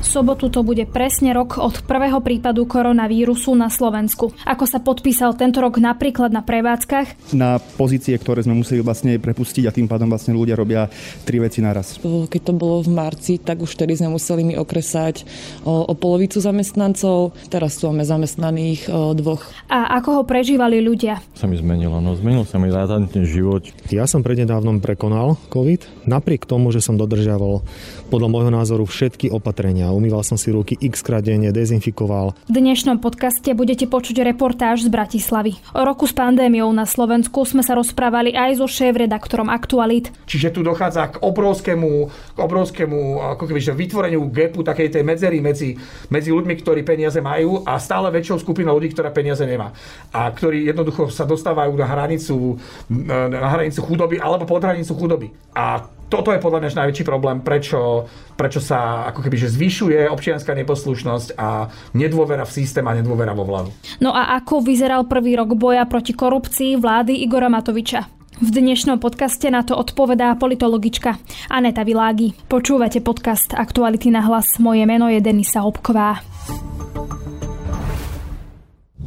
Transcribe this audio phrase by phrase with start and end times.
[0.00, 4.32] V sobotu to bude presne rok od prvého prípadu koronavírusu na Slovensku.
[4.48, 7.36] Ako sa podpísal tento rok napríklad na prevádzkach?
[7.36, 10.88] Na pozície, ktoré sme museli vlastne prepustiť a tým pádom vlastne ľudia robia
[11.28, 12.00] tri veci naraz.
[12.00, 15.28] Keď to bolo v marci, tak už vtedy sme museli mi okresať
[15.68, 17.36] o, o polovicu zamestnancov.
[17.52, 19.44] Teraz tu máme zamestnaných o, dvoch.
[19.68, 21.20] A ako ho prežívali ľudia?
[21.36, 23.68] Sa mi zmenilo, no zmenil sa mi razantne život.
[23.92, 27.60] Ja som prednedávnom prekonal COVID, napriek tomu, že som dodržiaval
[28.08, 29.89] podľa môjho názoru všetky opatrenia.
[29.90, 32.32] Umýval som si ruky x krát denne, dezinfikoval.
[32.48, 35.58] V dnešnom podcaste budete počuť reportáž z Bratislavy.
[35.74, 40.14] O roku s pandémiou na Slovensku sme sa rozprávali aj so šéf-redaktorom Aktualit.
[40.24, 41.90] Čiže tu dochádza k obrovskému,
[42.34, 42.98] k obrovskému
[43.36, 45.76] ako keby, že vytvoreniu gapu, takej tej medzery medzi,
[46.08, 49.74] medzi ľuďmi, ktorí peniaze majú a stále väčšou skupinou ľudí, ktorá peniaze nemá.
[50.14, 52.56] A ktorí jednoducho sa dostávajú na hranicu,
[53.04, 55.28] na hranicu chudoby alebo pod hranicu chudoby.
[55.52, 60.52] A toto je podľa mňa najväčší problém, prečo, prečo sa ako keby že zvyšuje občianská
[60.58, 63.70] neposlušnosť a nedôvera v systém a nedôvera vo vládu.
[64.02, 68.10] No a ako vyzeral prvý rok boja proti korupcii vlády Igora Matoviča?
[68.40, 71.20] V dnešnom podcaste na to odpovedá politologička
[71.52, 72.32] Aneta Világi.
[72.48, 74.56] Počúvate podcast Aktuality na hlas.
[74.56, 76.24] Moje meno je Denisa Hopková.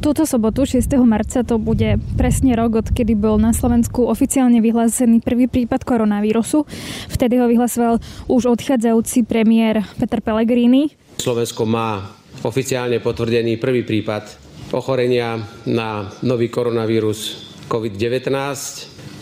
[0.04, 1.00] Túto sobotu 6.
[1.00, 6.68] marca to bude presne rok, odkedy bol na Slovensku oficiálne vyhlásený prvý prípad koronavírusu.
[7.08, 10.92] Vtedy ho vyhlasoval už odchádzajúci premiér Peter Pellegrini.
[11.16, 12.04] Slovensko má
[12.44, 14.28] oficiálne potvrdený prvý prípad
[14.76, 18.28] ochorenia na nový koronavírus COVID-19.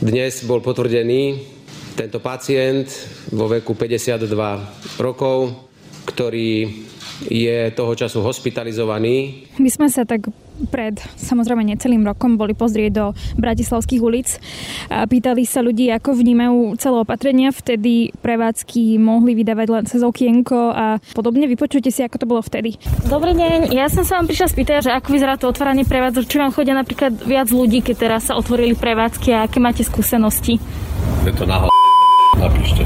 [0.02, 1.46] Dnes bol potvrdený
[1.94, 2.90] tento pacient
[3.30, 5.62] vo veku 52 rokov,
[6.10, 6.90] ktorý
[7.30, 9.46] je toho času hospitalizovaný.
[9.62, 10.26] My sme sa tak
[10.68, 13.06] pred samozrejme necelým rokom boli pozrieť do
[13.38, 14.28] bratislavských ulic
[14.92, 17.48] a pýtali sa ľudí, ako vnímajú celé opatrenia.
[17.50, 21.48] Vtedy prevádzky mohli vydávať len cez okienko a podobne.
[21.50, 22.76] Vypočujte si, ako to bolo vtedy.
[23.08, 26.36] Dobrý deň, ja som sa vám prišla spýtať, že ako vyzerá to otváranie prevádzok, či
[26.38, 30.62] vám chodia napríklad viac ľudí, keď teraz sa otvorili prevádzky a aké máte skúsenosti?
[31.26, 31.66] Je to na
[32.42, 32.82] Napíšte.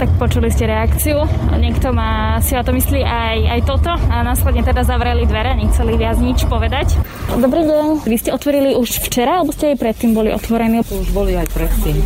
[0.00, 1.28] Tak počuli ste reakciu.
[1.60, 5.92] Niekto má, si o to myslí aj, aj toto a následne teda zavreli dvere, nechceli
[6.00, 6.96] viac nič povedať.
[7.36, 8.08] Dobrý deň.
[8.08, 10.80] Vy ste otvorili už včera, alebo ste aj predtým boli otvorení?
[10.88, 12.00] Už boli aj predtým.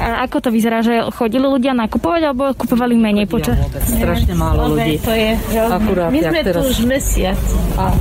[0.00, 3.60] A ako to vyzerá, že chodili ľudia nakupovať alebo kupovali menej počas?
[3.84, 4.96] Strašne málo ľudí.
[5.04, 6.64] To je Akurát, My sme teraz.
[6.64, 7.36] tu už mesiac
[7.76, 7.92] a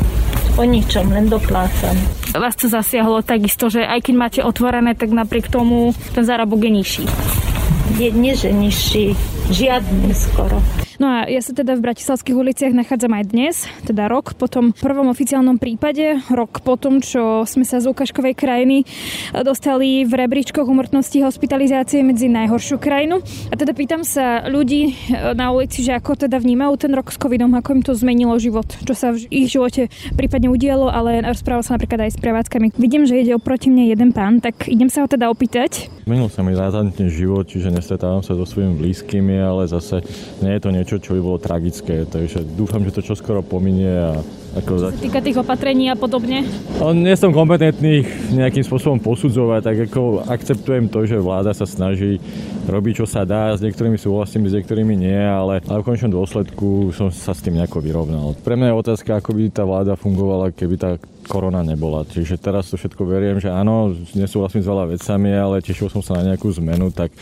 [0.55, 1.91] o ničom, len doplácam.
[2.39, 6.71] Vás to zasiahlo takisto, že aj keď máte otvorené, tak napriek tomu ten zárobok je
[6.71, 7.03] nižší.
[7.93, 9.13] Je nie, že nižší,
[9.53, 10.57] žiadny skoro.
[11.01, 13.55] No a ja sa teda v bratislavských uliciach nachádzam aj dnes,
[13.89, 18.37] teda rok po tom prvom oficiálnom prípade, rok po tom, čo sme sa z ukážkovej
[18.37, 18.85] krajiny
[19.41, 23.25] dostali v rebríčkoch umrtnosti hospitalizácie medzi najhoršiu krajinu.
[23.49, 24.93] A teda pýtam sa ľudí
[25.33, 28.69] na ulici, že ako teda vnímajú ten rok s covidom, ako im to zmenilo život,
[28.85, 32.77] čo sa v ich živote prípadne udialo, ale rozprával sa napríklad aj s prevádzkami.
[32.77, 35.89] Vidím, že ide oproti mne jeden pán, tak idem sa ho teda opýtať.
[36.03, 40.03] Zmenil sa mi razantne život, čiže nestretávam sa so svojimi blízkymi, ale zase
[40.43, 42.03] nie je to niečo, čo by bolo tragické.
[42.03, 44.19] Takže dúfam, že to čoskoro pominie a
[44.53, 44.87] ako za...
[44.93, 46.45] Týka tých opatrení a podobne.
[46.93, 52.21] Nie som kompetentný ich nejakým spôsobom posudzovať, tak ako akceptujem to, že vláda sa snaží
[52.69, 53.57] robiť, čo sa dá.
[53.57, 57.57] S niektorými súhlasím, s niektorými nie, ale, ale v končnom dôsledku som sa s tým
[57.57, 58.37] nejako vyrovnal.
[58.45, 62.03] Pre mňa je otázka, ako by tá vláda fungovala, keby tá korona nebola.
[62.05, 66.19] Čiže teraz to všetko veriem, že áno, nesúhlasím s veľa vecami, ale tešil som sa
[66.19, 67.15] na nejakú zmenu, tak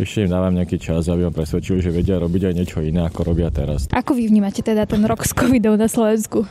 [0.00, 3.32] ešte im dávam nejaký čas, aby ma presvedčili, že vedia robiť aj niečo iné, ako
[3.32, 3.86] robia teraz.
[3.92, 6.48] Ako vy vnímate teda ten rok s covidom na Slovensku?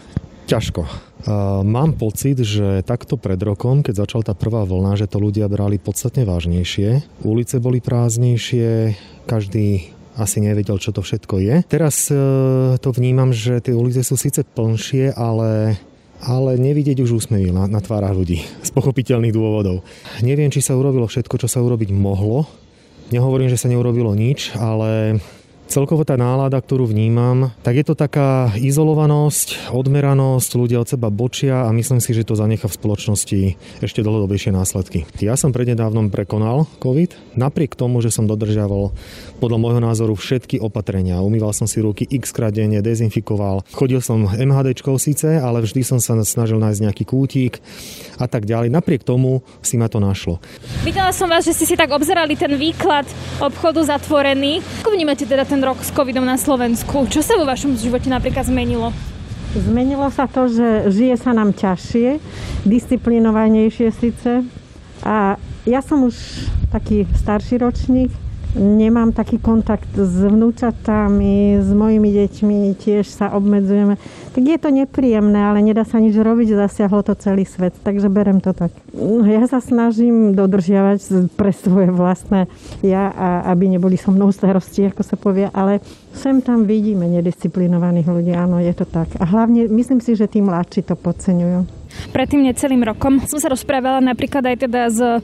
[0.50, 0.84] Ťažko.
[1.22, 5.46] Uh, mám pocit, že takto pred rokom, keď začala tá prvá vlna, že to ľudia
[5.46, 7.22] brali podstatne vážnejšie.
[7.24, 8.98] Ulice boli prázdnejšie,
[9.30, 11.56] každý asi nevedel, čo to všetko je.
[11.72, 15.80] Teraz uh, to vnímam, že tie ulice sú síce plnšie, ale
[16.22, 19.82] ale nevidieť už úsmevy na, na tvárach ľudí z pochopiteľných dôvodov.
[20.22, 22.46] Neviem, či sa urobilo všetko, čo sa urobiť mohlo.
[23.12, 25.20] Nehovorím, že sa neurobilo nič, ale
[25.72, 31.64] celkovo tá nálada, ktorú vnímam, tak je to taká izolovanosť, odmeranosť, ľudia od seba bočia
[31.64, 33.40] a myslím si, že to zanecha v spoločnosti
[33.80, 35.08] ešte dlhodobejšie následky.
[35.24, 38.92] Ja som prednedávnom prekonal COVID, napriek tomu, že som dodržiaval
[39.40, 41.24] podľa môjho názoru všetky opatrenia.
[41.24, 43.64] Umýval som si ruky x krát denne, dezinfikoval.
[43.72, 47.64] Chodil som MHDčkou síce, ale vždy som sa snažil nájsť nejaký kútik
[48.20, 48.68] a tak ďalej.
[48.76, 50.44] Napriek tomu si ma to našlo.
[50.84, 53.08] Videla som vás, že ste si tak obzerali ten výklad
[53.40, 54.60] obchodu zatvorený.
[54.84, 57.06] Ako vnímate teda ten rok s covidom na Slovensku?
[57.08, 58.90] Čo sa vo vašom živote napríklad zmenilo?
[59.54, 62.18] Zmenilo sa to, že žije sa nám ťažšie,
[62.66, 64.44] disciplinovanejšie síce.
[65.06, 65.38] A
[65.70, 66.16] ja som už
[66.74, 68.10] taký starší ročník,
[68.52, 73.96] Nemám taký kontakt s vnúčatami, s mojimi deťmi, tiež sa obmedzujeme.
[74.32, 78.40] Tak je to nepríjemné, ale nedá sa nič robiť, zasiahlo to celý svet, takže berem
[78.40, 78.72] to tak.
[79.28, 82.48] Ja sa snažím dodržiavať pre svoje vlastné
[82.80, 85.84] ja, a aby neboli so mnou starosti, ako sa povie, ale
[86.16, 89.12] sem tam vidíme nedisciplinovaných ľudí, áno, je to tak.
[89.20, 91.81] A hlavne myslím si, že tí mladší to podceňujú
[92.12, 93.24] predtým necelým rokom.
[93.28, 95.20] Som sa rozprávala napríklad aj teda s e,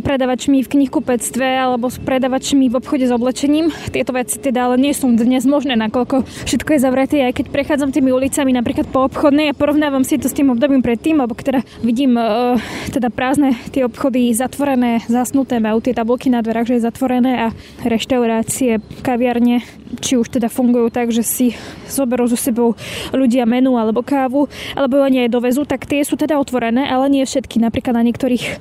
[0.00, 3.70] predavačmi v knihkupectve alebo s predavačmi v obchode s oblečením.
[3.90, 7.16] Tieto veci teda ale nie sú dnes možné, nakoľko všetko je zavreté.
[7.22, 10.80] Aj keď prechádzam tými ulicami napríklad po obchodnej a porovnávam si to s tým obdobím
[10.80, 12.58] predtým, alebo teda vidím uh,
[12.90, 17.46] teda prázdne tie obchody zatvorené, zasnuté, majú tie tabulky na dverách, že je zatvorené a
[17.82, 19.62] reštaurácie, kaviarne,
[19.98, 21.46] či už teda fungujú tak, že si
[21.90, 22.78] zoberú so sebou
[23.10, 24.46] ľudia menu alebo kávu,
[24.78, 27.58] alebo ani aj dovezú, tak tie sú teda otvorené, ale nie všetky.
[27.58, 28.54] Napríklad na niektorých e,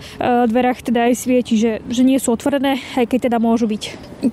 [0.49, 3.83] dverách teda aj svieti, že, že nie sú otvorené, aj keď teda môžu byť.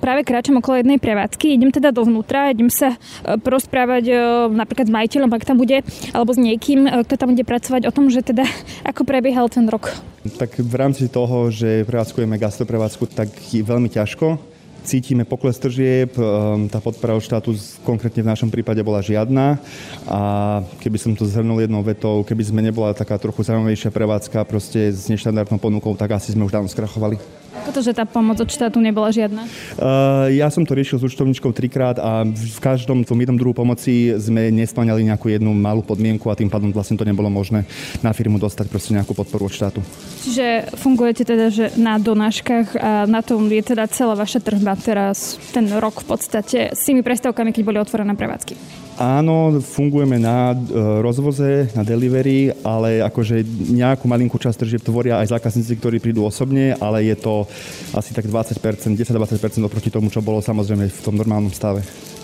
[0.01, 4.13] Práve kráčam okolo jednej prevádzky, idem teda dovnútra, idem sa e, porozprávať e,
[4.49, 8.09] napríklad s majiteľom, ak tam bude, alebo s niekým, kto tam bude pracovať o tom,
[8.09, 8.49] že teda
[8.89, 9.93] ako prebiehal ten rok.
[10.23, 14.52] Tak v rámci toho, že prevádzkujeme gastroprevádzku, tak je veľmi ťažko
[14.83, 17.55] cítime pokles tržieb, ehm, tá podpora od štátu
[17.87, 19.57] konkrétne v našom prípade bola žiadna
[20.05, 20.19] a
[20.83, 25.07] keby som to zhrnul jednou vetou, keby sme nebola taká trochu zaujímavejšia prevádzka proste s
[25.07, 27.17] neštandardnou ponukou, tak asi sme už dávno skrachovali.
[27.63, 29.45] Ako to, že tá pomoc od štátu nebola žiadna?
[29.77, 34.11] Uh, ja som to riešil s účtovničkou trikrát a v každom tom jednom druhu pomoci
[34.19, 37.63] sme nesplňali nejakú jednu malú podmienku a tým pádom vlastne to nebolo možné
[38.01, 39.79] na firmu dostať proste nejakú podporu od štátu.
[40.25, 44.43] Čiže fungujete teda, že na donáškach a na tom je teda celá vaša
[44.77, 48.83] teraz ten rok v podstate s tými prestávkami, keď boli otvorené prevádzky?
[48.93, 50.57] Áno, fungujeme na e,
[51.01, 53.41] rozvoze, na delivery, ale akože
[53.73, 57.49] nejakú malinkú časť tržieb tvoria aj zákazníci, ktorí prídu osobne, ale je to
[57.97, 58.53] asi tak 20%,
[58.93, 61.81] 10-20% oproti tomu, čo bolo samozrejme v tom normálnom stave.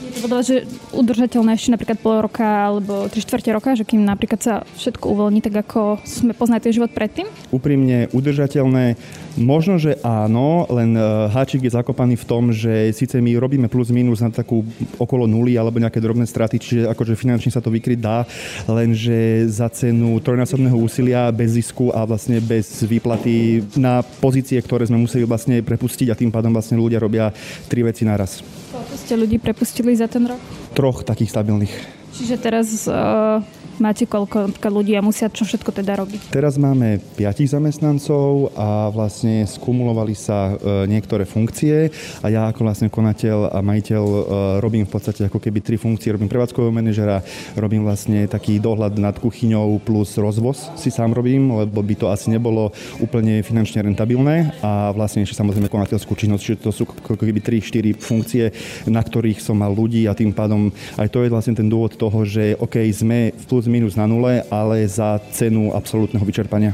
[0.10, 0.58] Je to že
[0.94, 5.40] udržateľné ešte napríklad pol roka alebo 3 čtvrte roka, že kým napríklad sa všetko uvoľní
[5.46, 7.30] tak, ako sme poznali ten život predtým?
[7.54, 8.98] Úprimne udržateľné.
[9.40, 13.88] Možno, že áno, len e, háčik je zakopaný v tom, že síce my robíme plus
[13.88, 14.68] minus na takú
[15.00, 18.28] okolo nuly alebo nejaké drobné straty, čiže akože finančne sa to vykryť dá,
[18.68, 25.00] lenže za cenu trojnásobného úsilia bez zisku a vlastne bez výplaty na pozície, ktoré sme
[25.00, 27.32] museli vlastne prepustiť a tým pádom vlastne ľudia robia
[27.72, 28.44] tri veci naraz.
[28.76, 30.42] Koľko ste ľudí prepustili za ten rok?
[30.76, 31.74] Troch takých stabilných.
[32.12, 33.40] Čiže teraz uh,
[33.80, 36.32] máte koľko ľudí a musia čo všetko teda robiť?
[36.32, 41.90] Teraz máme 5 zamestnancov a vlastne skumulovali sa e, niektoré funkcie
[42.22, 44.20] a ja ako vlastne konateľ a majiteľ e,
[44.60, 46.12] robím v podstate ako keby tri funkcie.
[46.12, 47.24] Robím prevádzkového manažera,
[47.56, 52.30] robím vlastne taký dohľad nad kuchyňou plus rozvoz si sám robím, lebo by to asi
[52.30, 57.40] nebolo úplne finančne rentabilné a vlastne ešte samozrejme konateľskú činnosť, čiže to sú ako keby
[57.40, 58.46] 3-4 funkcie,
[58.90, 62.26] na ktorých som mal ľudí a tým pádom aj to je vlastne ten dôvod toho,
[62.28, 66.74] že OK, sme v plus minus na nule, ale za cenu absolútneho vyčerpania.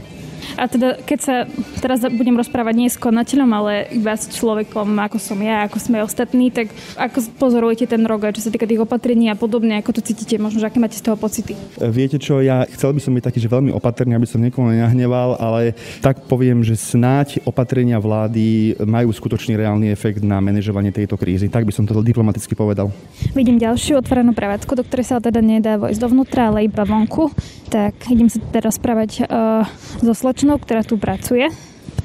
[0.56, 1.36] A teda, keď sa
[1.82, 6.06] teraz budem rozprávať nie s konateľom, ale iba s človekom, ako som ja, ako sme
[6.06, 10.02] ostatní, tak ako pozorujete ten rok, čo sa týka tých opatrení a podobne, ako to
[10.02, 11.54] cítite, možno, že aké máte z toho pocity?
[11.78, 15.38] Viete čo, ja chcel by som byť taký, že veľmi opatrný, aby som niekoho nenahneval,
[15.38, 21.52] ale tak poviem, že snáď opatrenia vlády majú skutočný reálny efekt na manažovanie tejto krízy.
[21.52, 22.90] Tak by som to diplomaticky povedal.
[23.36, 27.32] Vidím ďalšiu otvorenú prevádzku, do ktorej sa teda nedá vojsť dovnútra, ale iba vonku.
[27.70, 29.66] Tak idem sa teda rozprávať uh,
[30.00, 31.48] so spoločnou, ktorá tu pracuje.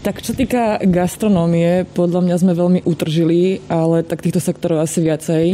[0.07, 5.45] Tak čo týka gastronómie, podľa mňa sme veľmi utržili, ale tak týchto sektorov asi viacej,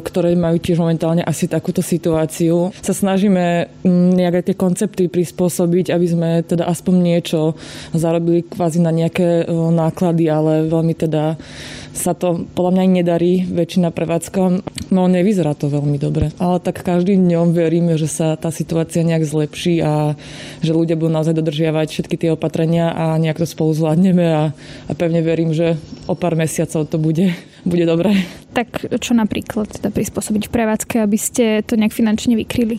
[0.00, 2.70] ktoré majú tiež momentálne asi takúto situáciu.
[2.80, 3.68] Sa snažíme
[4.14, 7.58] nejak aj tie koncepty prispôsobiť, aby sme teda aspoň niečo
[7.92, 11.34] zarobili kvázi na nejaké náklady, ale veľmi teda
[11.94, 14.60] sa to podľa mňa nedarí, väčšina prevádzka.
[14.90, 16.34] No nevyzerá to veľmi dobre.
[16.42, 20.18] Ale tak každým dňom veríme, že sa tá situácia nejak zlepší a
[20.60, 24.44] že ľudia budú naozaj dodržiavať všetky tie opatrenia a nejak to spolu zvládneme a,
[24.90, 25.78] a pevne verím, že
[26.10, 27.30] o pár mesiacov to bude,
[27.62, 28.12] bude dobré.
[28.54, 32.78] Tak čo napríklad teda prispôsobiť v prevádzke, aby ste to nejak finančne vykryli?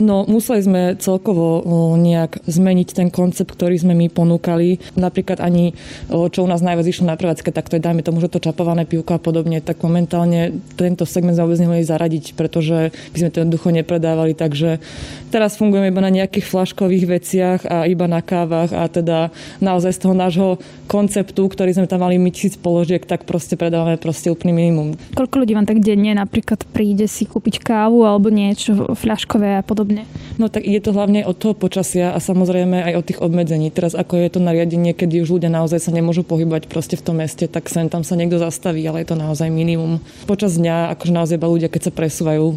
[0.00, 1.60] No museli sme celkovo
[2.00, 4.80] nejak zmeniť ten koncept, ktorý sme my ponúkali.
[4.96, 5.76] Napríklad ani
[6.08, 8.88] čo u nás najviac išlo na prevádzke, tak to je dajme tomu, že to čapované
[8.88, 13.44] pivko a podobne, tak momentálne tento segment sme vôbec nemohli zaradiť, pretože by sme to
[13.44, 14.80] jednoducho nepredávali, takže
[15.28, 19.28] teraz fungujeme iba na nejakých flaškových veciach a iba na kávach a teda
[19.60, 20.48] naozaj z toho nášho
[20.88, 24.96] konceptu, ktorý sme tam mali my tisíc položiek, tak proste predávame proste úplný minimum.
[25.10, 30.06] Koľko ľudí vám tak denne napríklad príde si kúpiť kávu alebo niečo fľaškové a podobne?
[30.38, 33.68] No tak ide to hlavne od toho počasia a samozrejme aj od tých obmedzení.
[33.74, 37.20] Teraz ako je to nariadenie, keď už ľudia naozaj sa nemôžu pohybovať proste v tom
[37.20, 39.98] meste, tak sem tam sa niekto zastaví, ale je to naozaj minimum.
[40.24, 42.54] Počas dňa, akože naozaj ľudia, keď sa presúvajú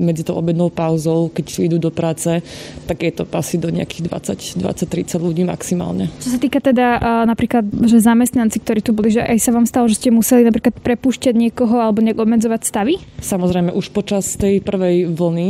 [0.00, 2.40] medzi tou obednou pauzou, keď idú do práce,
[2.86, 6.12] tak je to asi do nejakých 20, 20, 30 ľudí maximálne.
[6.22, 9.90] Čo sa týka teda napríklad, že zamestnanci, ktorí tu boli, že aj sa vám stalo,
[9.90, 12.94] že ste museli napríklad prepúšťať niekoho alebo nejak obmedzovať stavy?
[13.20, 15.48] Samozrejme, už počas tej prvej vlny,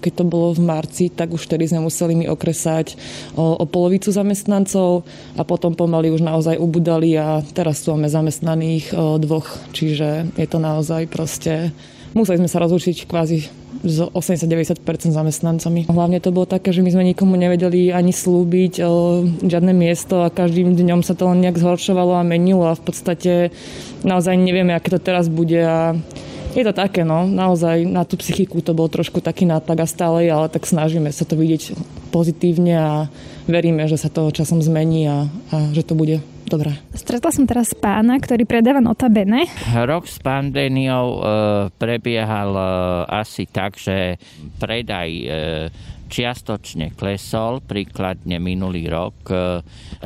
[0.00, 2.96] keď to bolo v marci, tak už vtedy sme museli mi okresať
[3.36, 5.04] o, o polovicu zamestnancov
[5.36, 10.46] a potom pomaly už naozaj ubudali a teraz tu máme zamestnaných o, dvoch, čiže je
[10.48, 11.70] to naozaj proste
[12.16, 13.38] museli sme sa rozlučiť kvázi
[13.84, 15.86] s 80-90% zamestnancami.
[15.86, 20.32] Hlavne to bolo také, že my sme nikomu nevedeli ani slúbiť o, žiadne miesto a
[20.32, 23.32] každým dňom sa to len nejak zhoršovalo a menilo a v podstate
[24.02, 25.92] naozaj nevieme, aké to teraz bude a
[26.56, 30.24] je to také, no, naozaj na tú psychiku to bol trošku taký nátlak a stále,
[30.32, 31.76] ale tak snažíme sa to vidieť
[32.08, 32.90] pozitívne a
[33.44, 36.72] veríme, že sa to časom zmení a, a že to bude dobré.
[36.96, 39.44] Stretla som teraz pána, ktorý predáva notabene.
[39.74, 41.20] Rok s pandémiou e,
[41.76, 42.64] prebiehal e,
[43.10, 44.16] asi tak, že
[44.56, 45.24] predaj e,
[46.06, 49.36] čiastočne klesol, príkladne minulý rok e,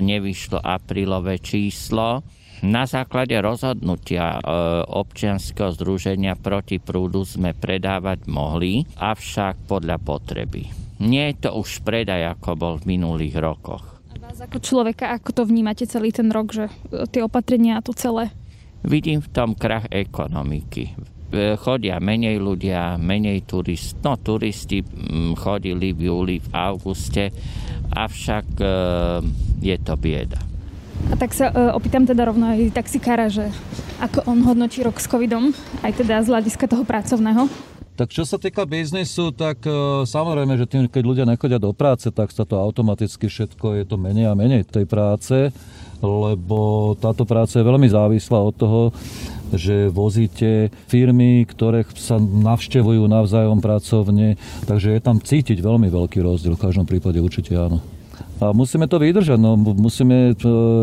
[0.01, 2.25] nevyšlo aprílové číslo
[2.61, 4.41] na základe rozhodnutia e,
[4.85, 10.69] občianskeho združenia proti prúdu sme predávať mohli, avšak podľa potreby.
[11.01, 14.05] Nie je to už predaj, ako bol v minulých rokoch.
[14.13, 17.85] A vás ako človeka, ako to vnímate celý ten rok, že e, tie opatrenia a
[17.85, 18.29] to celé?
[18.85, 20.93] Vidím v tom krach ekonomiky
[21.33, 24.05] e, chodia menej ľudia, menej turist.
[24.05, 24.85] No, turisti
[25.41, 27.33] chodili v júli, v auguste,
[27.89, 28.47] avšak
[29.65, 30.50] je to bieda.
[31.09, 33.49] A tak sa e, opýtam teda rovno aj taxikára, že
[34.05, 37.49] ako on hodnotí rok s covidom, aj teda z hľadiska toho pracovného.
[38.01, 42.09] Tak čo sa týka biznisu, tak e, samozrejme, že tým, keď ľudia nechodia do práce,
[42.09, 45.53] tak sa to automaticky všetko, je to menej a menej tej práce,
[46.01, 48.81] lebo táto práca je veľmi závislá od toho,
[49.53, 56.57] že vozíte firmy, ktoré sa navštevujú navzájom pracovne, takže je tam cítiť veľmi veľký rozdiel,
[56.57, 57.85] v každom prípade určite áno.
[58.41, 60.35] A musíme to vydržať, no, musíme e,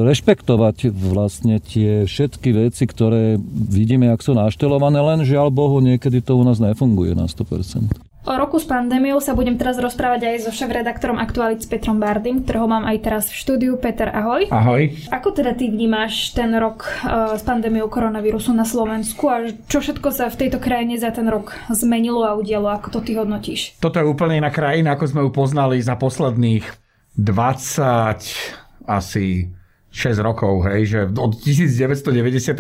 [0.06, 6.38] rešpektovať vlastne tie všetky veci, ktoré vidíme, ak sú naštelované, len žiaľ Bohu, niekedy to
[6.38, 7.98] u nás nefunguje na 100%.
[8.28, 12.44] O roku s pandémiou sa budem teraz rozprávať aj so šéf-redaktorom Aktualit s Petrom Bardym,
[12.44, 13.80] ktorého mám aj teraz v štúdiu.
[13.80, 14.52] Peter, ahoj.
[14.52, 14.92] Ahoj.
[15.16, 20.12] Ako teda ty vnímaš ten rok uh, s pandémiou koronavírusu na Slovensku a čo všetko
[20.12, 22.68] sa v tejto krajine za ten rok zmenilo a udialo?
[22.68, 23.80] Ako to ty hodnotíš?
[23.80, 26.87] Toto je úplne iná krajina, ako sme ju poznali za posledných
[27.18, 29.50] 20 asi
[29.90, 32.54] 6 rokov, hej, že od 1993.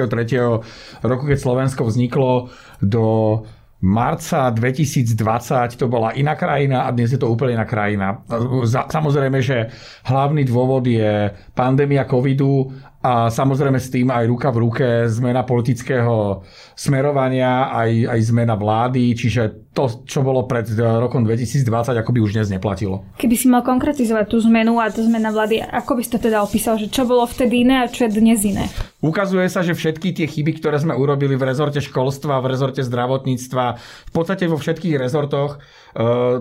[1.05, 2.49] roku, keď Slovensko vzniklo
[2.81, 3.05] do
[3.77, 8.25] marca 2020 to bola iná krajina a dnes je to úplne iná krajina.
[8.89, 9.69] Samozrejme, že
[10.09, 16.41] hlavný dôvod je pandémia covidu a samozrejme s tým aj ruka v ruke zmena politického
[16.73, 22.33] smerovania, aj, aj zmena vlády, čiže to, čo bolo pred rokom 2020, ako by už
[22.33, 23.05] dnes neplatilo.
[23.21, 26.41] Keby si mal konkretizovať tú zmenu a tú zmena vlády, ako by si to teda
[26.41, 28.65] opísal, že čo bolo vtedy iné a čo je dnes iné?
[28.97, 33.65] Ukazuje sa, že všetky tie chyby, ktoré sme urobili v rezorte školstva, v rezorte zdravotníctva,
[34.09, 35.86] v podstate vo všetkých rezortoch, Eh,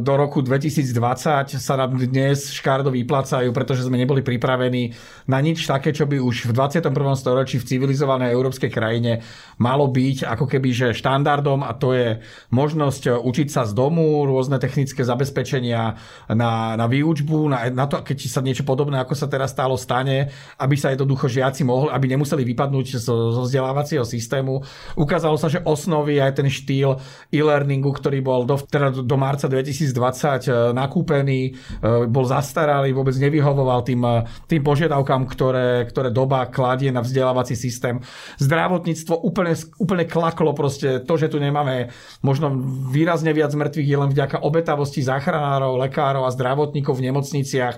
[0.01, 4.93] do roku 2020 sa nám dnes škárdo vyplácajú, pretože sme neboli pripravení
[5.31, 6.93] na nič také, čo by už v 21.
[7.17, 9.25] storočí v civilizovanej európskej krajine
[9.57, 12.21] malo byť ako keby že štandardom a to je
[12.53, 15.97] možnosť učiť sa z domu, rôzne technické zabezpečenia
[16.31, 20.29] na, na výučbu, na, na to, keď sa niečo podobné, ako sa teraz stálo, stane,
[20.61, 24.61] aby sa jednoducho žiaci mohli, aby nemuseli vypadnúť zo, zo vzdelávacieho systému.
[24.99, 27.01] Ukázalo sa, že osnovy aj ten štýl
[27.33, 33.83] e-learningu, ktorý bol do, teda do marca 2020 e, nakúpený, e, bol zastaralý, vôbec nevyhovoval
[33.87, 38.03] tým, e, tým požiadavkám, ktoré, ktoré doba kladie na vzdelávací systém.
[38.39, 41.03] Zdravotníctvo úplne, úplne klaklo proste.
[41.05, 42.53] To, že tu nemáme možno
[42.91, 47.77] výrazne viac mŕtvych je len vďaka obetavosti záchranárov, lekárov a zdravotníkov v nemocniciach.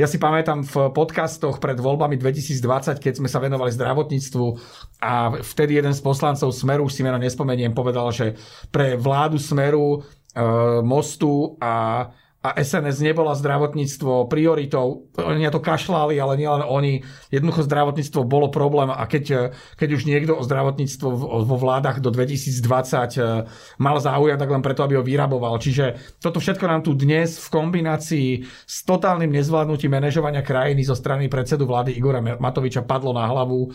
[0.00, 4.46] Ja si pamätám v podcastoch pred voľbami 2020, keď sme sa venovali zdravotníctvu
[5.04, 8.38] a vtedy jeden z poslancov Smeru, už si meno nespomeniem, povedal, že
[8.72, 10.00] pre vládu Smeru
[10.82, 12.06] mostu a
[12.40, 15.04] a SNS nebola zdravotníctvo prioritou.
[15.20, 17.04] Oni na to kašľali, ale nielen oni.
[17.28, 21.08] Jednoducho zdravotníctvo bolo problém a keď, keď už niekto o zdravotníctvo
[21.44, 22.64] vo vládach do 2020
[23.20, 23.44] eh,
[23.76, 25.60] mal záujem, tak len preto, aby ho vyraboval.
[25.60, 28.28] Čiže toto všetko nám tu dnes v kombinácii
[28.64, 33.68] s totálnym nezvládnutím manažovania krajiny zo strany predsedu vlády Igora Matoviča padlo na hlavu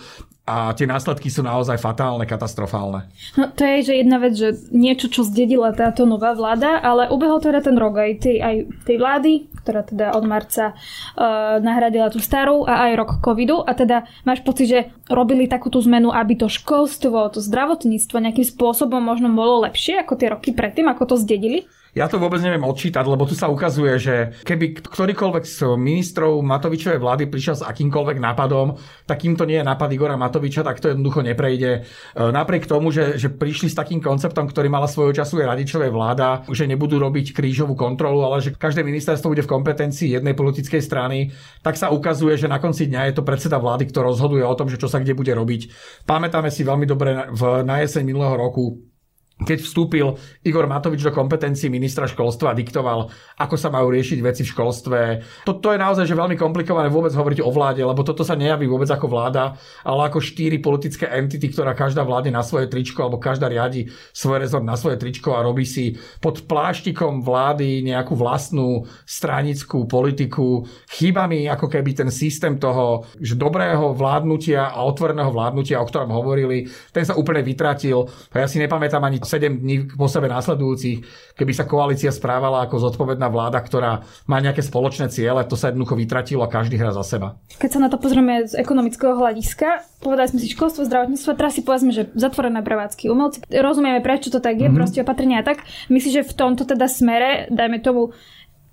[0.46, 3.10] a tie následky sú naozaj fatálne, katastrofálne.
[3.34, 7.42] No to je že jedna vec, že niečo, čo zdedila táto nová vláda, ale ubehol
[7.42, 8.55] teda ten rok aj tej, aj
[8.88, 13.76] tej vlády, ktorá teda od marca uh, nahradila tú starú a aj rok covidu a
[13.76, 14.80] teda máš pocit, že
[15.12, 20.32] robili takúto zmenu, aby to školstvo, to zdravotníctvo nejakým spôsobom možno bolo lepšie ako tie
[20.32, 21.68] roky predtým, ako to zdedili?
[21.96, 27.00] Ja to vôbec neviem odčítať, lebo tu sa ukazuje, že keby ktorýkoľvek z ministrov Matovičovej
[27.00, 28.76] vlády prišiel s akýmkoľvek nápadom,
[29.08, 31.72] tak to nie je nápad Igora Matoviča, tak to jednoducho neprejde.
[31.72, 35.88] E, napriek tomu, že, že prišli s takým konceptom, ktorý mala svojho času aj radičovej
[35.88, 40.84] vláda, že nebudú robiť krížovú kontrolu, ale že každé ministerstvo bude v kompetencii jednej politickej
[40.84, 41.32] strany,
[41.64, 44.68] tak sa ukazuje, že na konci dňa je to predseda vlády, kto rozhoduje o tom,
[44.68, 45.72] že čo sa kde bude robiť.
[46.04, 48.95] Pamätáme si veľmi dobre v, na jeseň minulého roku
[49.36, 50.16] keď vstúpil
[50.48, 55.00] Igor Matovič do kompetencií ministra školstva a diktoval, ako sa majú riešiť veci v školstve.
[55.44, 58.88] Toto je naozaj že veľmi komplikované vôbec hovoriť o vláde, lebo toto sa nejaví vôbec
[58.88, 63.52] ako vláda, ale ako štyri politické entity, ktorá každá vládne na svoje tričko, alebo každá
[63.52, 69.84] riadi svoj rezort na svoje tričko a robí si pod pláštikom vlády nejakú vlastnú stranickú
[69.84, 70.64] politiku.
[70.96, 76.72] Chýbami ako keby ten systém toho že dobrého vládnutia a otvoreného vládnutia, o ktorom hovorili,
[76.96, 78.08] ten sa úplne vytratil.
[78.32, 81.02] Ja si nepamätám ani 7 dní po sebe následujúcich,
[81.36, 85.98] keby sa koalícia správala ako zodpovedná vláda, ktorá má nejaké spoločné ciele, to sa jednoducho
[85.98, 87.42] vytratilo a každý hrá za seba.
[87.58, 91.66] Keď sa na to pozrieme z ekonomického hľadiska, povedali sme si školstvo, zdravotníctvo, teraz si
[91.66, 93.42] povedzme, že zatvorené prevádzky umelci.
[93.50, 94.78] Rozumieme, prečo to tak je, mm-hmm.
[94.78, 95.66] proste opatrenia a tak.
[95.90, 98.14] Myslím, že v tomto teda smere, dajme tomu,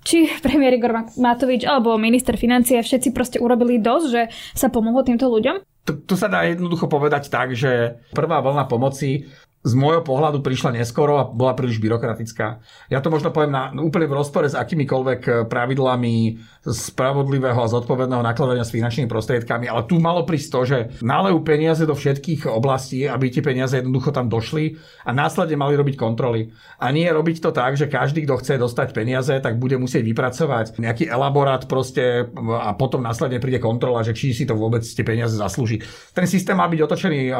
[0.02, 5.30] či premiér Igor Matovič alebo minister financie všetci proste urobili dosť, že sa pomohlo týmto
[5.30, 5.62] ľuďom?
[5.82, 9.26] Tu, tu sa dá jednoducho povedať tak, že prvá vlna pomoci
[9.62, 12.59] z môjho pohľadu prišla neskoro a bola príliš byrokratická.
[12.90, 16.14] Ja to možno poviem na, úplne v rozpore s akýmikoľvek eh, pravidlami
[16.62, 21.83] spravodlivého a zodpovedného nakladania s finančnými prostriedkami, ale tu malo prísť to, že nalejú peniaze
[21.83, 26.54] do všetkých oblastí, aby tie peniaze jednoducho tam došli a následne mali robiť kontroly.
[26.78, 30.78] A nie robiť to tak, že každý, kto chce dostať peniaze, tak bude musieť vypracovať
[30.78, 35.35] nejaký elaborát proste a potom následne príde kontrola, že či si to vôbec tie peniaze
[35.35, 35.83] zaslúži.
[36.14, 37.35] Ten systém mal byť otočený eh,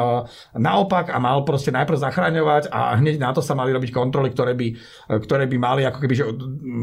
[0.59, 4.53] naopak a mal proste najprv zachraňovať a hneď na to sa mali robiť kontroly, ktoré
[4.53, 4.67] by,
[5.17, 6.25] ktoré by mali ako keby, že,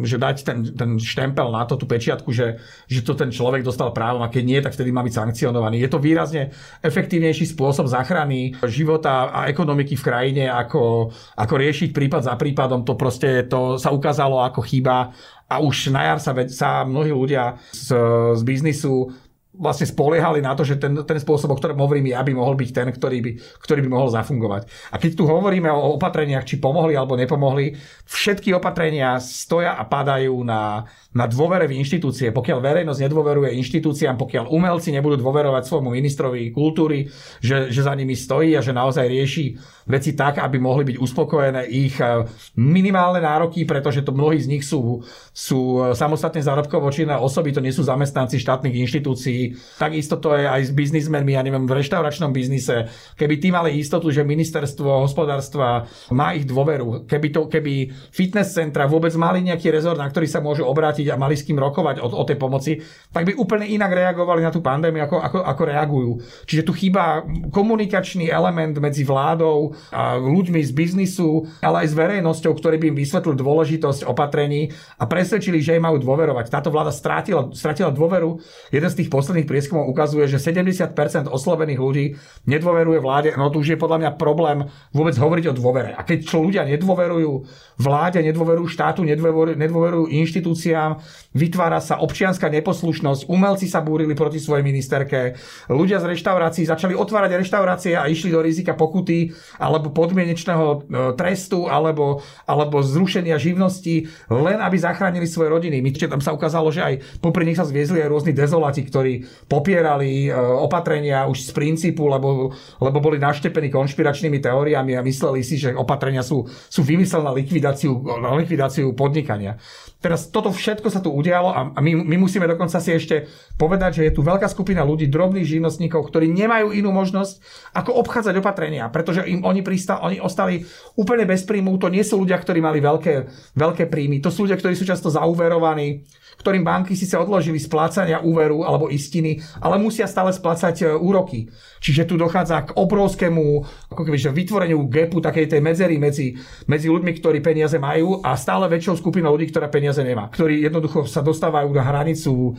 [0.03, 2.59] že dať ten, ten štempel na to, tú pečiatku, že,
[2.91, 5.79] že to ten človek dostal právom a keď nie, tak vtedy má byť sankcionovaný.
[5.79, 6.51] Je to výrazne
[6.83, 12.83] efektívnejší spôsob záchrany života a ekonomiky v krajine, ako, ako riešiť prípad za prípadom.
[12.83, 15.15] To proste to sa ukázalo ako chyba
[15.47, 17.95] a už na jar sa, sa mnohí ľudia z,
[18.35, 19.15] z biznisu
[19.61, 22.71] vlastne spoliehali na to, že ten, ten spôsob, o ktorom hovorím ja, by mohol byť
[22.73, 24.67] ten, ktorý by, ktorý by mohol zafungovať.
[24.91, 27.77] A keď tu hovoríme o opatreniach, či pomohli alebo nepomohli,
[28.09, 32.33] všetky opatrenia stoja a padajú na, na dôvere v inštitúcie.
[32.33, 37.13] Pokiaľ verejnosť nedôveruje inštitúciám, pokiaľ umelci nebudú dôverovať svojmu ministrovi kultúry,
[37.45, 39.45] že, že za nimi stojí a že naozaj rieši
[39.91, 42.23] veci tak, aby mohli byť uspokojené ich eh,
[42.55, 45.03] minimálne nároky, pretože to mnohí z nich sú,
[45.35, 49.50] sú eh, samostatne zárobkovo činné osoby, to nie sú zamestnanci štátnych inštitúcií.
[49.79, 52.91] Takisto to je aj s biznismenmi, ja neviem, v reštauračnom biznise.
[53.17, 58.87] Keby tí mali istotu, že ministerstvo hospodárstva má ich dôveru, keby, to, keby fitness centra
[58.91, 62.07] vôbec mali nejaký rezort, na ktorý sa môžu obrátiť a mali s kým rokovať o,
[62.11, 62.79] o tej pomoci,
[63.11, 66.13] tak by úplne inak reagovali na tú pandémiu, ako, ako, ako reagujú.
[66.47, 72.53] Čiže tu chýba komunikačný element medzi vládou, a ľuďmi z biznisu, ale aj s verejnosťou,
[72.57, 76.51] ktorí by im vysvetlili dôležitosť opatrení a presvedčili, že im majú dôverovať.
[76.51, 78.41] Táto vláda strátila, strátila dôveru.
[78.71, 80.97] Jeden z tých posledných prieskumov ukazuje, že 70%
[81.29, 82.07] oslovených ľudí
[82.45, 83.31] nedôveruje vláde.
[83.37, 85.97] No to už je podľa mňa problém vôbec hovoriť o dôvere.
[85.97, 87.47] A keď čo ľudia nedôverujú
[87.81, 91.01] vláde, nedôverujú štátu, nedôverujú, nedôverujú inštitúciám,
[91.33, 95.39] vytvára sa občianská neposlušnosť, umelci sa búrili proti svojej ministerke,
[95.71, 100.77] ľudia z reštaurácií začali otvárať reštaurácie a išli do rizika pokuty alebo podmienečného e,
[101.17, 105.81] trestu alebo, alebo zrušenia živnosti len aby zachránili svoje rodiny.
[105.81, 110.29] My tam sa ukázalo, že aj popri nich sa zviezli aj rôzni dezolati, ktorí popierali
[110.29, 115.75] e, opatrenia už z princípu, lebo, lebo boli naštepení konšpiračnými teóriami a mysleli si, že
[115.75, 119.59] opatrenia sú, sú vymyslené na likvidáciu, na likvidáciu podnikania.
[120.01, 123.29] Teraz toto všetko sa tu udialo a my, my musíme dokonca si ešte
[123.61, 127.37] povedať, že je tu veľká skupina ľudí, drobných živnostníkov, ktorí nemajú inú možnosť,
[127.77, 130.65] ako obchádzať opatrenia, pretože im oni, pristal, oni ostali
[130.97, 131.77] úplne bez príjmu.
[131.77, 133.15] To nie sú ľudia, ktorí mali veľké,
[133.53, 134.25] veľké príjmy.
[134.25, 136.09] To sú ľudia, ktorí sú často zauverovaní,
[136.41, 141.53] ktorým banky síce odložili splácania úveru alebo istiny, ale musia stále splácať e, úroky.
[141.81, 143.45] Čiže tu dochádza k obrovskému
[143.91, 146.37] ako keby, že vytvoreniu gapu, takej tej medzery medzi,
[146.69, 150.31] medzi ľuďmi, ktorí peniaze majú a stále väčšou skupinou ľudí, ktorá peniaze nemá.
[150.31, 152.55] Ktorí jednoducho sa dostávajú na hranicu,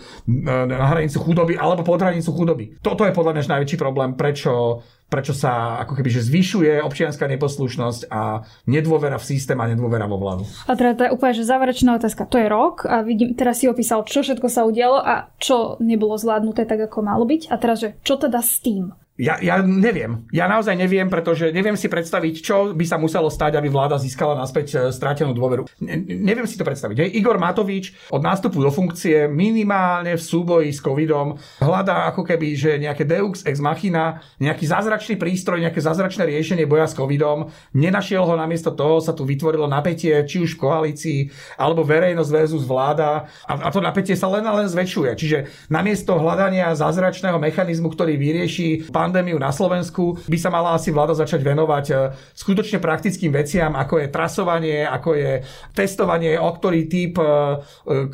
[0.67, 2.65] na hranicu chudoby alebo pod hranicu chudoby.
[2.83, 8.07] Toto je podľa mňa najväčší problém, prečo prečo sa ako keby že zvyšuje občianská neposlušnosť
[8.07, 10.47] a nedôvera v systém a nedôvera vo vládu.
[10.71, 12.23] A teda to je úplne že záverečná otázka.
[12.31, 16.15] To je rok a vidím, teraz si opísal, čo všetko sa udialo a čo nebolo
[16.15, 17.51] zvládnuté tak, ako malo byť.
[17.51, 18.95] A teraz, že čo teda s tým?
[19.21, 20.25] Ja, ja neviem.
[20.34, 24.34] Ja naozaj neviem, pretože neviem si predstaviť, čo by sa muselo stať, aby vláda získala
[24.34, 25.69] naspäť e, strátenú dôveru.
[25.77, 27.05] Ne, neviem si to predstaviť.
[27.05, 27.10] Hej.
[27.21, 32.81] Igor Matovič od nástupu do funkcie minimálne v súboji s covidom hľadá ako keby, že
[32.81, 37.53] nejaké Deux ex machina, nejaký zázračný prístroj, nejaké zázračné riešenie boja s covidom.
[37.77, 41.19] Nenašiel ho, namiesto toho sa tu vytvorilo napätie, či už v koalícii,
[41.62, 43.29] alebo verejnosť versus vláda.
[43.45, 45.13] A, a to napätie sa len a len zväčšuje.
[45.13, 45.38] Čiže
[45.69, 51.12] namiesto hľadania zázračného mechanizmu, ktorý vyrieši pán pandémiu na Slovensku, by sa mala asi vláda
[51.12, 51.95] začať venovať e,
[52.32, 55.43] skutočne praktickým veciam, ako je trasovanie, ako je
[55.76, 57.28] testovanie, o ktorý typ e, e,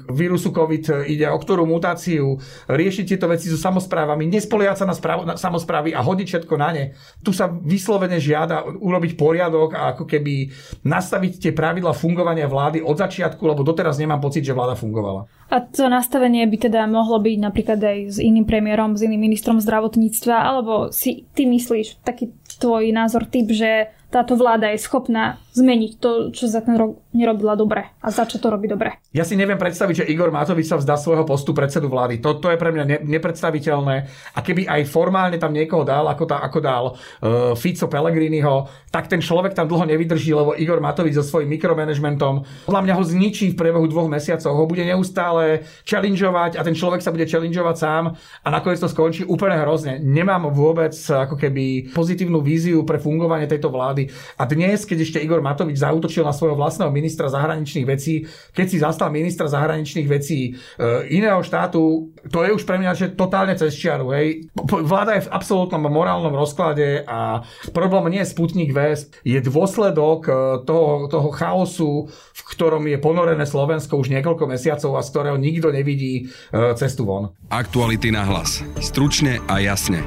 [0.09, 5.21] vírusu COVID ide, o ktorú mutáciu, riešiť tieto veci so samozprávami, nespoliať sa na, správ,
[5.21, 6.85] na samozprávy a hodiť všetko na ne.
[7.21, 10.49] Tu sa vyslovene žiada urobiť poriadok a ako keby
[10.81, 15.29] nastaviť tie pravidla fungovania vlády od začiatku, lebo doteraz nemám pocit, že vláda fungovala.
[15.47, 19.63] A to nastavenie by teda mohlo byť napríklad aj s iným premiérom, s iným ministrom
[19.63, 25.91] zdravotníctva, alebo si ty myslíš, taký tvoj názor, typ, že táto vláda je schopná zmeniť
[25.97, 29.01] to, čo za ten rok nerobila dobre a za čo to robí dobre.
[29.11, 32.21] Ja si neviem predstaviť, že Igor Matovič sa vzdá svojho postu predsedu vlády.
[32.21, 33.95] To, je pre mňa ne, nepredstaviteľné.
[34.37, 39.09] A keby aj formálne tam niekoho dal, ako, tá, ako dal uh, Fico Pellegriniho, tak
[39.09, 43.55] ten človek tam dlho nevydrží, lebo Igor Matovič so svojím mikromanagementom podľa mňa ho zničí
[43.55, 44.51] v priebehu dvoch mesiacov.
[44.53, 48.03] Ho bude neustále challengeovať a ten človek sa bude challengeovať sám
[48.43, 50.03] a nakoniec to skončí úplne hrozne.
[50.03, 54.11] Nemám vôbec ako keby pozitívnu víziu pre fungovanie tejto vlády.
[54.37, 58.77] A dnes, keď ešte Igor Matovič zautočil na svojho vlastného ministra zahraničných vecí, keď si
[58.83, 63.71] zastal ministra zahraničných vecí e, iného štátu, to je už pre mňa že totálne cez
[63.79, 64.11] čiaru.
[64.11, 64.51] Hej.
[64.83, 70.31] Vláda je v absolútnom morálnom rozklade a problém nie je Sputnik V, je dôsledok e,
[70.67, 75.71] toho, toho chaosu, v ktorom je ponorené Slovensko už niekoľko mesiacov a z ktorého nikto
[75.71, 77.31] nevidí e, cestu von.
[77.47, 78.65] Aktuality na hlas.
[78.83, 80.03] Stručne a jasne.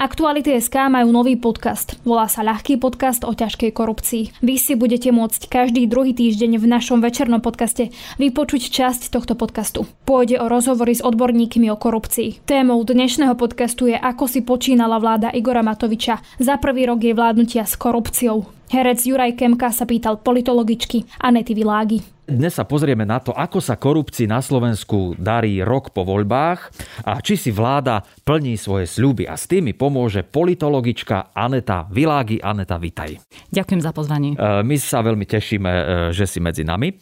[0.00, 2.00] Aktuality SK majú nový podcast.
[2.08, 4.40] Volá sa Ľahký podcast o ťažkej korupcii.
[4.40, 9.84] Vy si budete môcť každý druhý týždeň v našom večernom podcaste vypočuť časť tohto podcastu.
[10.08, 12.48] Pôjde o rozhovory s odborníkmi o korupcii.
[12.48, 17.68] Témou dnešného podcastu je, ako si počínala vláda Igora Matoviča za prvý rok jej vládnutia
[17.68, 18.59] s korupciou.
[18.70, 22.06] Herec Juraj Kemka sa pýtal politologičky Anety Világy.
[22.30, 26.70] Dnes sa pozrieme na to, ako sa korupcii na Slovensku darí rok po voľbách
[27.02, 29.26] a či si vláda plní svoje sľuby.
[29.26, 32.38] A s tým mi pomôže politologička Aneta Világi.
[32.38, 33.18] Aneta, vitaj.
[33.50, 34.38] Ďakujem za pozvanie.
[34.38, 35.82] E, my sa veľmi tešíme, e,
[36.14, 36.94] že si medzi nami.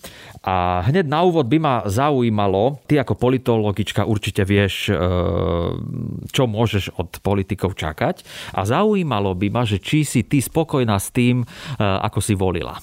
[0.48, 4.96] A hneď na úvod by ma zaujímalo, ty ako politologička určite vieš, e,
[6.32, 8.24] čo môžeš od politikov čakať.
[8.56, 11.44] A zaujímalo by ma, že či si ty spokojná s tým,
[11.78, 12.74] ako si volila.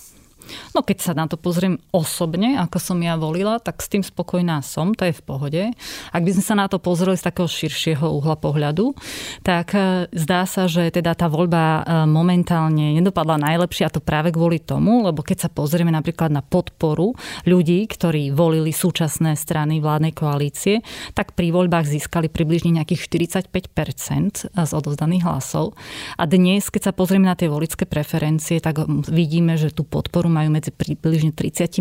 [0.74, 4.62] No keď sa na to pozriem osobne, ako som ja volila, tak s tým spokojná
[4.62, 5.64] som, to je v pohode.
[6.12, 8.94] Ak by sme sa na to pozreli z takého širšieho uhla pohľadu,
[9.42, 14.36] tak e, zdá sa, že teda tá voľba e, momentálne nedopadla najlepšie a to práve
[14.36, 20.14] kvôli tomu, lebo keď sa pozrieme napríklad na podporu ľudí, ktorí volili súčasné strany vládnej
[20.14, 20.86] koalície,
[21.18, 23.08] tak pri voľbách získali približne nejakých
[23.50, 25.78] 45% z odozdaných hlasov.
[26.20, 30.52] A dnes, keď sa pozrieme na tie volické preferencie, tak vidíme, že tú podporu majú
[30.52, 31.80] medzi približne 33%,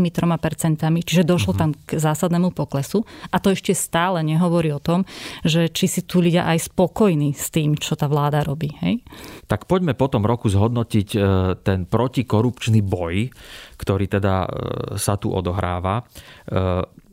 [1.02, 1.60] čiže došlo uh-huh.
[1.60, 3.02] tam k zásadnému poklesu.
[3.34, 5.02] A to ešte stále nehovorí o tom,
[5.42, 8.70] že či si tu ľudia aj spokojní s tým, čo tá vláda robí.
[8.78, 9.02] Hej?
[9.50, 11.18] Tak poďme po tom roku zhodnotiť e,
[11.66, 13.34] ten protikorupčný boj,
[13.74, 14.48] ktorý teda e,
[14.94, 16.06] sa tu odohráva.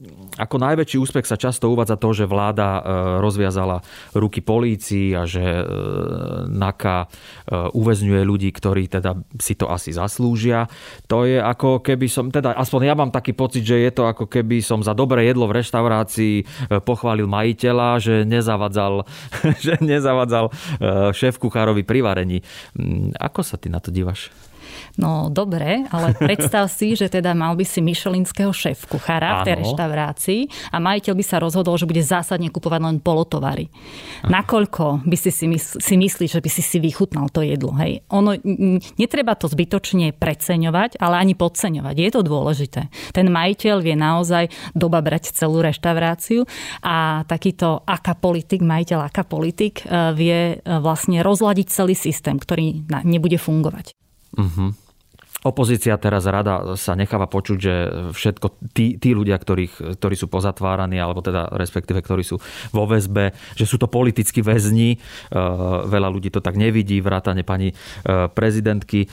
[0.02, 0.10] E,
[0.42, 2.82] ako najväčší úspech sa často uvádza to, že vláda
[3.22, 3.86] rozviazala
[4.18, 5.44] ruky polícii a že
[6.50, 7.06] NAKA
[7.76, 10.66] uväzňuje ľudí, ktorí teda si to asi zaslúžia.
[11.06, 14.26] To je ako keby som, teda aspoň ja mám taký pocit, že je to ako
[14.26, 16.36] keby som za dobré jedlo v reštaurácii
[16.82, 19.06] pochválil majiteľa, že nezavadzal,
[19.66, 20.50] že nezavadzal
[21.14, 22.42] šéf kuchárovi pri varení.
[22.74, 24.34] Mm, ako sa ty na to dívaš?
[24.99, 29.56] No dobre, ale predstav si, že teda mal by si myšelinského šéf kuchára v tej
[29.63, 33.71] reštaurácii a majiteľ by sa rozhodol, že bude zásadne kupovať len polotovary.
[34.27, 37.71] Nakoľko by si si, mysl, si myslí, že by si si vychutnal to jedlo?
[37.80, 38.04] Hej?
[38.12, 38.36] Ono,
[38.99, 41.95] netreba to zbytočne preceňovať, ale ani podceňovať.
[41.95, 42.82] Je to dôležité.
[43.15, 46.43] Ten majiteľ vie naozaj doba brať celú reštauráciu
[46.84, 52.84] a takýto aká politik, majiteľ aká politik e, vie e, vlastne rozladiť celý systém, ktorý
[53.04, 53.95] nebude fungovať.
[54.32, 54.71] Uh-huh.
[55.41, 57.73] Opozícia teraz rada sa necháva počuť, že
[58.13, 62.38] všetko tí, tí ľudia, ktorých, ktorí sú pozatváraní, alebo teda respektíve, ktorí sú
[62.69, 64.95] vo väzbe, že sú to politickí väzni.
[64.95, 64.97] E,
[65.89, 67.75] veľa ľudí to tak nevidí, vrátane pani e,
[68.30, 69.06] prezidentky.
[69.06, 69.08] E,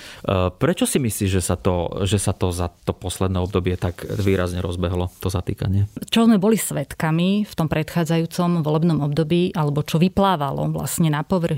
[0.52, 4.60] prečo si myslíš, že sa, to, že sa to za to posledné obdobie tak výrazne
[4.60, 5.88] rozbehlo, to zatýkanie?
[6.12, 11.56] Čo sme boli svetkami v tom predchádzajúcom volebnom období, alebo čo vyplávalo vlastne na povrch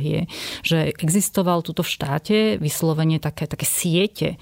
[0.63, 4.39] že existoval tuto v štáte vyslovene také, také siete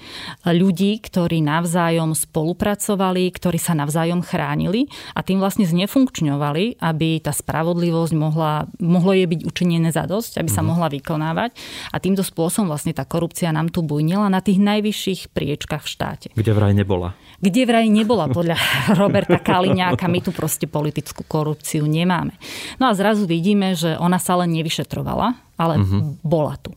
[0.47, 8.13] ľudí, ktorí navzájom spolupracovali, ktorí sa navzájom chránili a tým vlastne znefunkčňovali, aby tá spravodlivosť
[8.15, 10.69] mohla, mohlo jej byť učinené za dosť, aby sa mm.
[10.69, 11.51] mohla vykonávať.
[11.93, 16.29] A týmto spôsobom vlastne tá korupcia nám tu bujnila na tých najvyšších priečkach v štáte.
[16.35, 17.17] Kde vraj nebola?
[17.39, 18.59] Kde vraj nebola podľa
[19.01, 20.11] Roberta Kaliňáka.
[20.11, 22.35] My tu proste politickú korupciu nemáme.
[22.77, 26.23] No a zrazu vidíme, že ona sa len nevyšetrovala, ale uh-huh.
[26.23, 26.71] bola tu.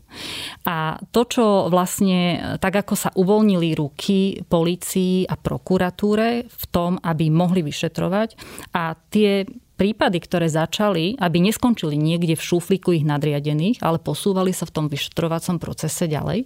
[0.65, 7.29] A to, čo vlastne, tak ako sa uvoľnili ruky policii a prokuratúre v tom, aby
[7.29, 8.35] mohli vyšetrovať
[8.73, 9.45] a tie
[9.81, 14.85] prípady, ktoré začali, aby neskončili niekde v šuflíku ich nadriadených, ale posúvali sa v tom
[14.85, 16.45] vyšetrovacom procese ďalej,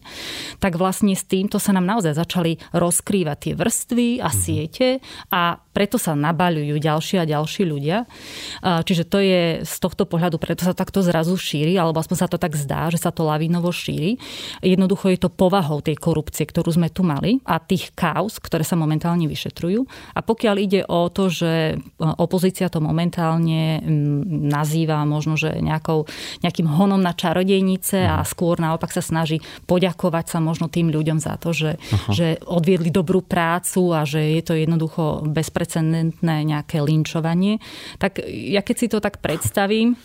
[0.63, 4.37] tak vlastne s týmto sa nám naozaj začali rozkrývať tie vrstvy a mhm.
[4.39, 4.87] siete
[5.35, 8.07] a preto sa nabaľujú ďalší a ďalší ľudia.
[8.63, 12.39] Čiže to je z tohto pohľadu, preto sa takto zrazu šíri, alebo aspoň sa to
[12.39, 14.15] tak zdá, že sa to lavinovo šíri.
[14.63, 18.79] Jednoducho je to povahou tej korupcie, ktorú sme tu mali a tých kauz, ktoré sa
[18.79, 19.83] momentálne vyšetrujú.
[20.15, 26.05] A pokiaľ ide o to, že opozícia to momentálne mm, nazýva možno, že nejakou,
[26.45, 28.27] nejakým honom na čarodejnice a mhm.
[28.29, 31.81] skôr naopak sa snaží poďakovať sa možno tým ľuďom za to, že,
[32.13, 37.57] že odviedli dobrú prácu a že je to jednoducho bezprecedentné nejaké linčovanie.
[37.97, 39.97] Tak ja keď si to tak predstavím,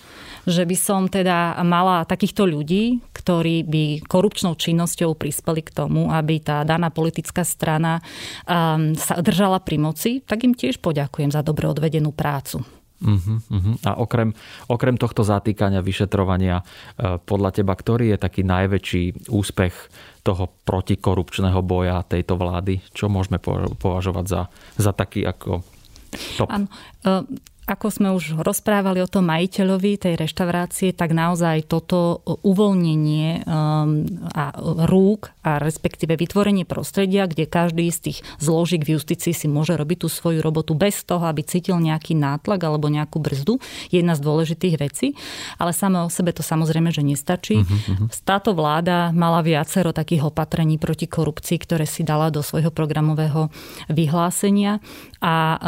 [0.49, 6.41] že by som teda mala takýchto ľudí, ktorí by korupčnou činnosťou prispeli k tomu, aby
[6.41, 8.01] tá daná politická strana
[8.49, 12.80] um, sa držala pri moci, tak im tiež poďakujem za dobre odvedenú prácu.
[13.01, 13.75] Uh-huh, uh-huh.
[13.89, 14.37] A okrem,
[14.69, 16.65] okrem tohto zatýkania, vyšetrovania, e,
[17.17, 19.75] podľa teba, ktorý je taký najväčší úspech
[20.21, 22.85] toho protikorupčného boja tejto vlády?
[22.93, 23.41] Čo môžeme
[23.81, 24.43] považovať za,
[24.77, 25.65] za taký ako
[26.37, 26.49] top?
[26.53, 26.69] Áno.
[27.01, 27.25] E,
[27.71, 34.03] ako sme už rozprávali o tom majiteľovi tej reštaurácie, tak naozaj toto uvoľnenie um,
[34.35, 34.51] a
[34.91, 40.03] rúk a respektíve vytvorenie prostredia, kde každý z tých zložiek v justícii si môže robiť
[40.03, 43.63] tú svoju robotu bez toho, aby cítil nejaký nátlak alebo nejakú brzdu,
[43.95, 45.15] je jedna z dôležitých vecí.
[45.55, 47.63] Ale samé o sebe to samozrejme, že nestačí.
[47.63, 48.11] Uh-huh.
[48.27, 53.53] Táto vláda mala viacero takých opatrení proti korupcii, ktoré si dala do svojho programového
[53.87, 54.83] vyhlásenia
[55.21, 55.61] a um,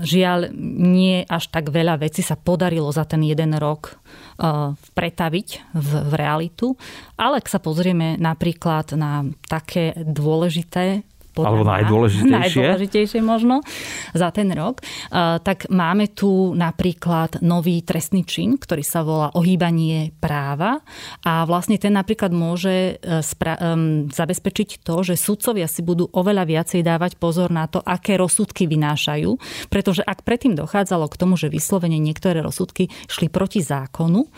[0.00, 4.00] žiaľ nie až až tak veľa vecí sa podarilo za ten jeden rok
[4.40, 6.72] uh, pretaviť v, v realitu.
[7.20, 11.04] Ale ak sa pozrieme napríklad na také dôležité
[11.42, 12.62] alebo najdôležitejšie.
[12.62, 13.64] najdôležitejšie možno
[14.14, 14.84] za ten rok,
[15.42, 20.78] tak máme tu napríklad nový trestný čin, ktorý sa volá ohýbanie práva
[21.26, 23.58] a vlastne ten napríklad môže e, spra-
[24.10, 29.34] zabezpečiť to, že sudcovia si budú oveľa viacej dávať pozor na to, aké rozsudky vynášajú,
[29.72, 34.28] pretože ak predtým dochádzalo k tomu, že vyslovene niektoré rozsudky šli proti zákonu,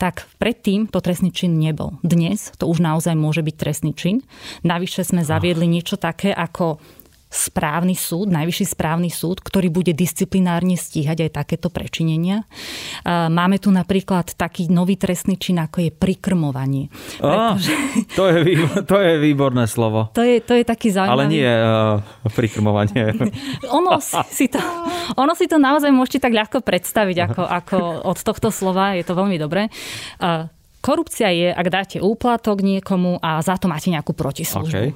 [0.00, 2.00] tak predtým to trestný čin nebol.
[2.00, 4.24] Dnes to už naozaj môže byť trestný čin.
[4.64, 6.80] Navyše sme zaviedli niečo také, ako
[7.30, 12.42] správny súd, najvyšší správny súd, ktorý bude disciplinárne stíhať aj takéto prečinenia.
[13.06, 16.90] Máme tu napríklad taký nový trestný čin, ako je prikrmovanie.
[17.22, 17.70] Pretože...
[18.18, 18.38] to, je,
[18.82, 20.10] to je výborné slovo.
[20.18, 21.14] To je, to je taký zaujímavý...
[21.14, 22.02] Ale nie uh,
[22.34, 23.14] prikrmovanie.
[23.78, 24.58] ono, si to,
[25.14, 27.78] ono si to naozaj môžete tak ľahko predstaviť ako, ako
[28.10, 28.98] od tohto slova.
[28.98, 29.70] Je to veľmi dobré.
[30.18, 30.50] Uh,
[30.82, 34.74] korupcia je, ak dáte úplatok niekomu a za to máte nejakú protislužbu.
[34.74, 34.90] Okay.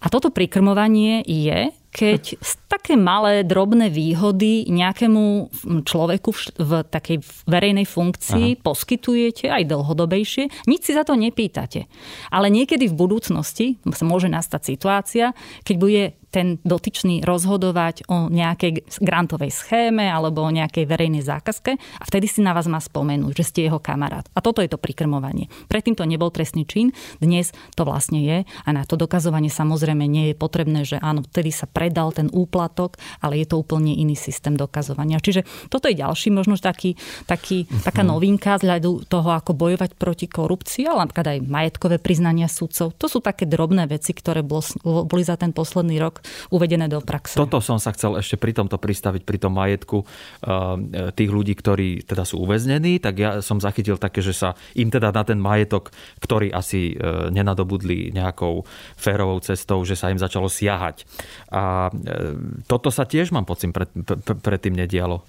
[0.00, 2.40] A toto prikrmovanie je keď
[2.72, 5.52] také malé, drobné výhody nejakému
[5.84, 8.60] človeku v takej verejnej funkcii Aha.
[8.64, 11.84] poskytujete aj dlhodobejšie, nič si za to nepýtate.
[12.32, 15.36] Ale niekedy v budúcnosti môže nastať situácia,
[15.68, 22.04] keď bude ten dotyčný rozhodovať o nejakej grantovej schéme alebo o nejakej verejnej zákazke a
[22.08, 24.24] vtedy si na vás má spomenúť, že ste jeho kamarát.
[24.32, 25.52] A toto je to prikrmovanie.
[25.68, 30.32] Predtým to nebol trestný čin, dnes to vlastne je a na to dokazovanie samozrejme nie
[30.32, 34.54] je potrebné, že áno, vtedy sa predal ten úplatok, ale je to úplne iný systém
[34.54, 35.18] dokazovania.
[35.18, 36.94] Čiže toto je ďalší možno taký,
[37.26, 37.82] taký, uh-huh.
[37.82, 42.94] taká novinka z hľadu toho, ako bojovať proti korupcii, ale napríklad aj majetkové priznania sudcov.
[42.94, 46.22] To sú také drobné veci, ktoré boli za ten posledný rok
[46.54, 47.34] uvedené do praxe.
[47.34, 52.06] Toto som sa chcel ešte pri tomto pristaviť, pri tom majetku eh, tých ľudí, ktorí
[52.06, 55.90] teda sú uväznení, tak ja som zachytil také, že sa im teda na ten majetok,
[56.22, 58.62] ktorý asi eh, nenadobudli nejakou
[58.94, 61.02] férovou cestou, že sa im začalo siahať.
[61.50, 62.36] A eh,
[62.68, 64.04] toto sa tiež, mám pocit, predtým
[64.38, 65.24] pred nedialo.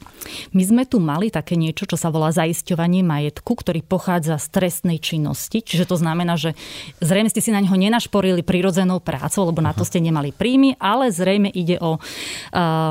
[0.54, 5.00] My sme tu mali také niečo, čo sa volá zaisťovanie majetku, ktorý pochádza z trestnej
[5.02, 5.64] činnosti.
[5.64, 6.54] Čiže to znamená, že
[7.02, 11.08] zrejme ste si na neho nenašporili prirodzenou prácou, lebo na to ste nemali príjmy ale
[11.08, 11.96] zrejme ide o,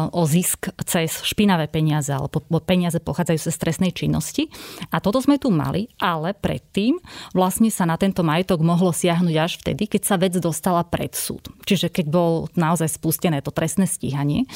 [0.08, 4.48] o zisk cez špinavé peniaze alebo peniaze pochádzajú z stresnej činnosti.
[4.88, 6.96] A toto sme tu mali, ale predtým
[7.36, 11.52] vlastne sa na tento majetok mohlo siahnuť až vtedy, keď sa vec dostala pred súd.
[11.68, 14.46] Čiže keď bol naozaj spustené to trestné stíhanie.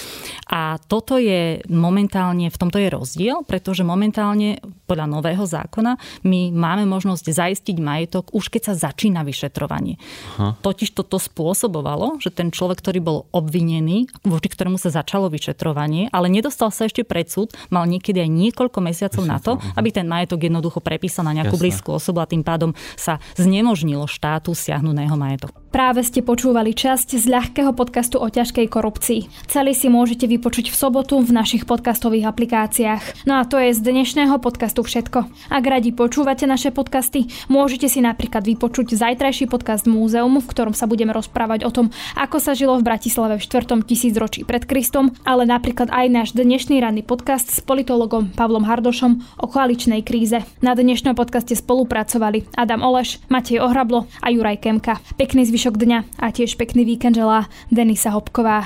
[0.46, 6.87] A toto je momentálne, v tomto je rozdiel, pretože momentálne podľa nového zákona my máme
[6.87, 9.96] možnosť zaistiť majetok už keď sa začína vyšetrovanie.
[10.37, 10.55] Aha.
[10.61, 16.29] Totiž toto spôsobovalo, že ten človek, ktorý bol obvinený, voči ktorému sa začalo vyšetrovanie, ale
[16.29, 20.44] nedostal sa ešte pred súd, mal niekedy aj niekoľko mesiacov na to, aby ten majetok
[20.46, 21.64] jednoducho prepísal na nejakú Jasne.
[21.64, 25.51] blízku osobu a tým pádom sa znemožnilo štátu siahnuť na jeho majetok.
[25.72, 29.49] Práve ste počúvali časť z ľahkého podcastu o ťažkej korupcii.
[29.49, 33.25] Celý si môžete vypočuť v sobotu v našich podcastových aplikáciách.
[33.25, 35.25] No a to je z dnešného podcastu všetko.
[35.49, 40.85] Ak radi počúvate naše podcasty, môžete si napríklad vypočuť zajtrajší podcast Múzeum, v ktorom sa
[40.85, 41.89] budeme rozprávať o tom,
[42.21, 43.81] ako sa žilo v Bratislave v 4.
[43.81, 49.47] tisícročí pred Kristom, ale napríklad aj náš dnešný ranný podcast s politologom Pavlom Hardošom o
[49.49, 50.45] koaličnej kríze.
[50.61, 55.01] Na dnešnom podcaste spolupracovali Adam Oleš, Matej Ohrablo a Juraj Kemka.
[55.17, 58.65] Pekný zvyšok dňa a tiež pekný víkend želá Denisa Hopková.